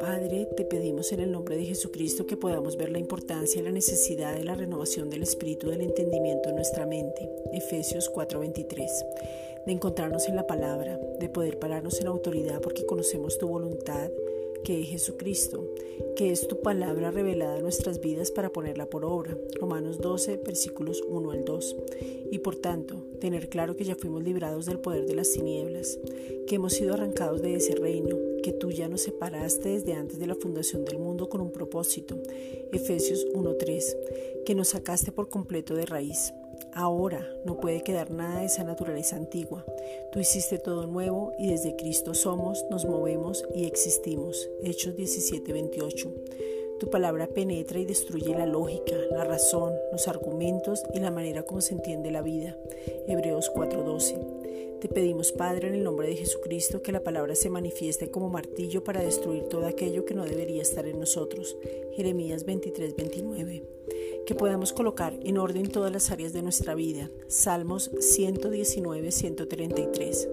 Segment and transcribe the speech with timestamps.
[0.00, 3.70] Padre, te pedimos en el nombre de Jesucristo que podamos ver la importancia y la
[3.70, 7.30] necesidad de la renovación del espíritu del entendimiento en nuestra mente.
[7.52, 9.06] Efesios 4:23.
[9.64, 14.10] De encontrarnos en la palabra, de poder pararnos en autoridad porque conocemos tu voluntad,
[14.64, 15.64] que es Jesucristo,
[16.16, 19.36] que es tu palabra revelada en nuestras vidas para ponerla por obra.
[19.60, 21.76] Romanos 12, versículos 1 al 2.
[22.30, 25.98] Y por tanto, tener claro que ya fuimos librados del poder de las tinieblas,
[26.46, 30.26] que hemos sido arrancados de ese reino, que tú ya nos separaste desde antes de
[30.26, 32.20] la fundación del mundo con un propósito.
[32.72, 36.32] Efesios 1.3, que nos sacaste por completo de raíz
[36.78, 39.64] Ahora no puede quedar nada de esa naturaleza antigua.
[40.12, 44.48] Tú hiciste todo nuevo y desde Cristo somos, nos movemos y existimos.
[44.62, 46.08] Hechos 17:28.
[46.78, 51.62] Tu palabra penetra y destruye la lógica, la razón, los argumentos y la manera como
[51.62, 52.56] se entiende la vida.
[53.08, 54.78] Hebreos 4:12.
[54.80, 58.84] Te pedimos, Padre, en el nombre de Jesucristo, que la palabra se manifieste como martillo
[58.84, 61.56] para destruir todo aquello que no debería estar en nosotros.
[61.96, 63.64] Jeremías 23:29
[64.28, 67.08] que podamos colocar en orden todas las áreas de nuestra vida.
[67.28, 70.28] Salmos 119, 133.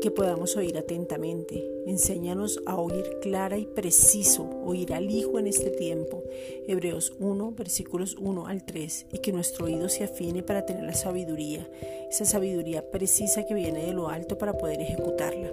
[0.00, 1.62] Que podamos oír atentamente.
[1.86, 6.22] Enséñanos a oír clara y preciso, oír al Hijo en este tiempo.
[6.66, 9.08] Hebreos 1, versículos 1 al 3.
[9.12, 11.68] Y que nuestro oído se afine para tener la sabiduría,
[12.08, 15.52] esa sabiduría precisa que viene de lo alto para poder ejecutarla.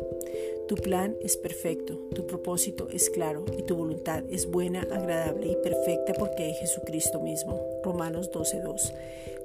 [0.68, 5.56] Tu plan es perfecto, tu propósito es claro y tu voluntad es buena, agradable y
[5.58, 7.62] perfecta porque es Jesucristo mismo.
[7.84, 8.94] Romanos 12:2.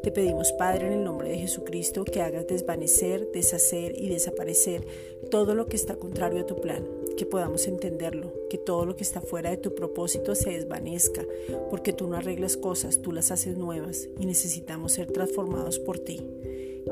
[0.03, 4.87] Te pedimos, Padre, en el nombre de Jesucristo, que hagas desvanecer, deshacer y desaparecer
[5.31, 9.03] todo lo que está contrario a tu plan, que podamos entenderlo, que todo lo que
[9.03, 11.25] está fuera de tu propósito se desvanezca,
[11.71, 16.21] porque tú no arreglas cosas, tú las haces nuevas y necesitamos ser transformados por ti.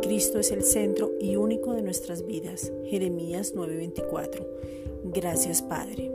[0.03, 2.73] Cristo es el centro y único de nuestras vidas.
[2.87, 4.47] Jeremías 9:24.
[5.05, 6.13] Gracias Padre.